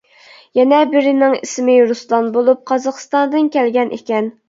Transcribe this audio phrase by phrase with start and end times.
[0.59, 4.37] يەنە بىرىنىڭ ئىسمى رۇسلان بولۇپ، قازاقىستاندىن كەلگەن ئىكەن.